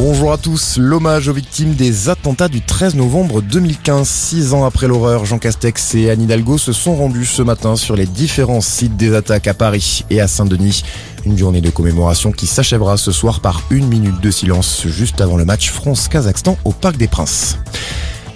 Bonjour 0.00 0.32
à 0.32 0.38
tous. 0.38 0.78
L'hommage 0.78 1.26
aux 1.26 1.32
victimes 1.32 1.74
des 1.74 2.08
attentats 2.08 2.46
du 2.46 2.60
13 2.60 2.94
novembre 2.94 3.42
2015. 3.42 4.08
Six 4.08 4.54
ans 4.54 4.64
après 4.64 4.86
l'horreur, 4.86 5.24
Jean 5.24 5.40
Castex 5.40 5.96
et 5.96 6.08
Anne 6.08 6.22
Hidalgo 6.22 6.56
se 6.56 6.72
sont 6.72 6.94
rendus 6.94 7.26
ce 7.26 7.42
matin 7.42 7.74
sur 7.74 7.96
les 7.96 8.06
différents 8.06 8.60
sites 8.60 8.96
des 8.96 9.16
attaques 9.16 9.48
à 9.48 9.54
Paris 9.54 10.04
et 10.08 10.20
à 10.20 10.28
Saint-Denis. 10.28 10.84
Une 11.24 11.36
journée 11.36 11.60
de 11.60 11.70
commémoration 11.70 12.30
qui 12.30 12.46
s'achèvera 12.46 12.96
ce 12.96 13.10
soir 13.10 13.40
par 13.40 13.60
une 13.70 13.88
minute 13.88 14.20
de 14.20 14.30
silence 14.30 14.86
juste 14.86 15.20
avant 15.20 15.36
le 15.36 15.44
match 15.44 15.72
France-Kazakhstan 15.72 16.56
au 16.64 16.70
Parc 16.70 16.96
des 16.96 17.08
Princes. 17.08 17.58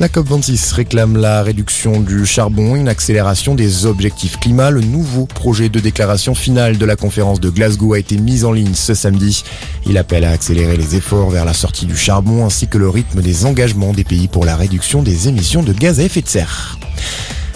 La 0.02 0.08
COP26 0.08 0.74
réclame 0.74 1.16
la 1.16 1.44
réduction 1.44 2.00
du 2.00 2.26
charbon, 2.26 2.74
une 2.74 2.88
accélération 2.88 3.54
des 3.54 3.86
objectifs 3.86 4.36
climat. 4.36 4.72
Le 4.72 4.80
nouveau 4.80 5.26
projet 5.26 5.68
de 5.68 5.78
déclaration 5.78 6.34
finale 6.34 6.76
de 6.76 6.84
la 6.84 6.96
conférence 6.96 7.38
de 7.38 7.48
Glasgow 7.50 7.92
a 7.94 8.00
été 8.00 8.18
mis 8.18 8.44
en 8.44 8.50
ligne 8.50 8.74
ce 8.74 8.94
samedi. 8.94 9.44
Il 9.86 9.96
appelle 9.96 10.24
à 10.24 10.32
accélérer 10.32 10.76
les 10.76 10.96
efforts 10.96 11.30
vers 11.30 11.44
la 11.44 11.54
sortie 11.54 11.86
du 11.86 11.96
charbon 11.96 12.44
ainsi 12.44 12.66
que 12.66 12.78
le 12.78 12.88
rythme 12.88 13.22
des 13.22 13.46
engagements 13.46 13.92
des 13.92 14.02
pays 14.02 14.26
pour 14.26 14.44
la 14.44 14.56
réduction 14.56 15.04
des 15.04 15.28
émissions 15.28 15.62
de 15.62 15.72
gaz 15.72 16.00
à 16.00 16.02
effet 16.02 16.22
de 16.22 16.26
serre. 16.26 16.80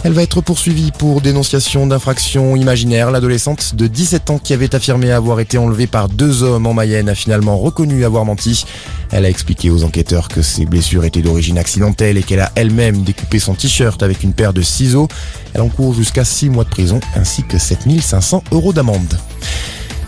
Elle 0.06 0.12
va 0.12 0.22
être 0.22 0.40
poursuivie 0.40 0.92
pour 0.92 1.20
dénonciation 1.20 1.84
d'infraction 1.84 2.54
imaginaire. 2.54 3.10
L'adolescente 3.10 3.74
de 3.74 3.88
17 3.88 4.30
ans 4.30 4.38
qui 4.38 4.52
avait 4.52 4.72
affirmé 4.72 5.10
avoir 5.10 5.40
été 5.40 5.58
enlevée 5.58 5.88
par 5.88 6.08
deux 6.08 6.44
hommes 6.44 6.68
en 6.68 6.74
Mayenne 6.74 7.08
a 7.08 7.16
finalement 7.16 7.58
reconnu 7.58 8.04
avoir 8.04 8.24
menti. 8.24 8.66
Elle 9.10 9.24
a 9.24 9.28
expliqué 9.28 9.68
aux 9.68 9.82
enquêteurs 9.82 10.28
que 10.28 10.42
ses 10.42 10.64
blessures 10.64 11.04
étaient 11.04 11.22
d'origine 11.22 11.58
accidentelle 11.58 12.18
et 12.18 12.22
qu'elle 12.22 12.38
a 12.38 12.52
elle-même 12.54 13.02
découpé 13.02 13.40
son 13.40 13.54
t-shirt 13.54 14.00
avec 14.00 14.22
une 14.22 14.32
paire 14.32 14.52
de 14.52 14.62
ciseaux. 14.62 15.08
Elle 15.54 15.62
encourt 15.62 15.92
jusqu'à 15.92 16.24
6 16.24 16.50
mois 16.50 16.62
de 16.62 16.70
prison 16.70 17.00
ainsi 17.16 17.42
que 17.42 17.58
7500 17.58 18.44
euros 18.52 18.72
d'amende. 18.72 19.18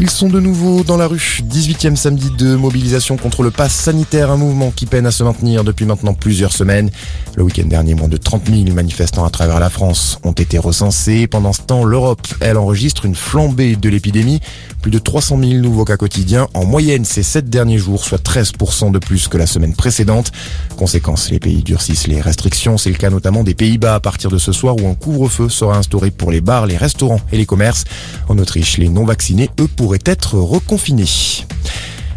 Ils 0.00 0.10
sont 0.10 0.28
de 0.28 0.38
nouveau 0.38 0.84
dans 0.84 0.96
la 0.96 1.08
rue. 1.08 1.40
18e 1.42 1.96
samedi 1.96 2.30
de 2.30 2.54
mobilisation 2.54 3.16
contre 3.16 3.42
le 3.42 3.50
pass 3.50 3.72
sanitaire, 3.72 4.30
un 4.30 4.36
mouvement 4.36 4.70
qui 4.70 4.86
peine 4.86 5.06
à 5.06 5.10
se 5.10 5.24
maintenir 5.24 5.64
depuis 5.64 5.86
maintenant 5.86 6.14
plusieurs 6.14 6.52
semaines. 6.52 6.90
Le 7.34 7.42
week-end 7.42 7.66
dernier, 7.66 7.94
moins 7.94 8.06
de 8.06 8.16
30 8.16 8.46
000 8.46 8.72
manifestants 8.76 9.24
à 9.24 9.30
travers 9.30 9.58
la 9.58 9.70
France 9.70 10.20
ont 10.22 10.32
été 10.32 10.56
recensés. 10.56 11.26
Pendant 11.26 11.52
ce 11.52 11.62
temps, 11.62 11.84
l'Europe, 11.84 12.24
elle 12.40 12.58
enregistre 12.58 13.06
une 13.06 13.16
flambée 13.16 13.74
de 13.74 13.88
l'épidémie. 13.88 14.40
Plus 14.82 14.92
de 14.92 15.00
300 15.00 15.40
000 15.40 15.52
nouveaux 15.54 15.84
cas 15.84 15.96
quotidiens 15.96 16.46
en 16.54 16.64
moyenne 16.64 17.04
ces 17.04 17.24
7 17.24 17.50
derniers 17.50 17.78
jours, 17.78 18.04
soit 18.04 18.22
13% 18.22 18.92
de 18.92 19.00
plus 19.00 19.26
que 19.26 19.36
la 19.36 19.48
semaine 19.48 19.74
précédente. 19.74 20.30
Conséquence, 20.76 21.28
les 21.30 21.40
pays 21.40 21.64
durcissent 21.64 22.06
les 22.06 22.20
restrictions. 22.20 22.78
C'est 22.78 22.90
le 22.90 22.96
cas 22.96 23.10
notamment 23.10 23.42
des 23.42 23.54
Pays-Bas 23.54 23.96
à 23.96 24.00
partir 24.00 24.30
de 24.30 24.38
ce 24.38 24.52
soir 24.52 24.76
où 24.76 24.86
un 24.86 24.94
couvre-feu 24.94 25.48
sera 25.48 25.76
instauré 25.76 26.12
pour 26.12 26.30
les 26.30 26.40
bars, 26.40 26.66
les 26.66 26.76
restaurants 26.76 27.20
et 27.32 27.36
les 27.36 27.46
commerces. 27.46 27.82
En 28.28 28.38
Autriche, 28.38 28.78
les 28.78 28.88
non-vaccinés, 28.88 29.50
eux, 29.58 29.66
être. 29.94 30.36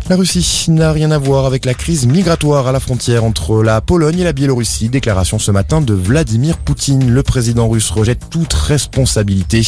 La 0.10 0.18
Russie 0.18 0.66
n'a 0.70 0.92
rien 0.92 1.12
à 1.12 1.18
voir 1.18 1.46
avec 1.46 1.64
la 1.64 1.74
crise 1.74 2.06
migratoire 2.06 2.68
à 2.68 2.72
la 2.72 2.80
frontière 2.80 3.24
entre 3.24 3.64
la 3.64 3.80
Pologne 3.80 4.20
et 4.20 4.24
la 4.24 4.34
Biélorussie. 4.34 4.90
Déclaration 4.90 5.40
ce 5.40 5.52
matin 5.52 5.80
de 5.80 5.94
Vladimir 5.94 6.58
Poutine. 6.58 7.12
Le 7.12 7.24
président 7.24 7.70
russe 7.70 7.90
rejette 7.92 8.30
toute 8.30 8.54
responsabilité, 8.54 9.66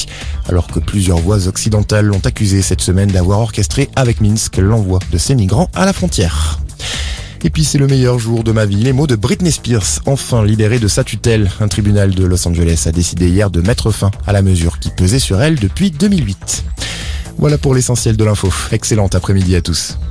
alors 0.50 0.68
que 0.68 0.80
plusieurs 0.80 1.20
voix 1.20 1.48
occidentales 1.48 2.08
l'ont 2.08 2.26
accusé 2.26 2.62
cette 2.62 2.81
semaine 2.81 3.09
d'avoir 3.09 3.40
orchestré 3.40 3.90
avec 3.96 4.20
Minsk 4.20 4.58
l'envoi 4.58 5.00
de 5.12 5.18
ces 5.18 5.36
migrants 5.36 5.70
à 5.74 5.86
la 5.86 5.94
frontière. 5.94 6.59
Et 7.46 7.50
puis 7.50 7.64
c'est 7.64 7.78
le 7.78 7.88
meilleur 7.88 8.20
jour 8.20 8.44
de 8.44 8.52
ma 8.52 8.66
vie. 8.66 8.78
Les 8.78 8.94
mots 8.94 9.08
de 9.08 9.16
Britney 9.16 9.52
Spears, 9.52 10.02
enfin 10.06 10.44
libérée 10.44 10.80
de 10.80 10.88
sa 10.88 11.04
tutelle. 11.04 11.52
Un 11.59 11.68
tribunal 11.68 12.16
de 12.16 12.26
Los 12.26 12.48
Angeles 12.48 12.84
a 12.86 12.92
décidé 12.92 13.30
hier 13.30 13.50
de 13.50 13.62
mettre 13.62 13.92
fin 13.92 14.12
à 14.26 14.34
la 14.34 14.42
mesure 14.42 14.80
qui 14.80 14.90
pesait 14.90 15.20
sur 15.20 15.42
elle 15.42 15.56
depuis 15.56 15.92
2008. 15.92 16.72
Voilà 17.44 17.58
pour 17.58 17.75
l'essentiel 17.75 18.16
de 18.16 18.23
l'info. 18.23 18.47
Excellent 18.72 19.08
après-midi 19.08 19.53
à 19.58 19.61
tous. 19.61 19.97